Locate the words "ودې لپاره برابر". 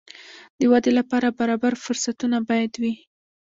0.71-1.73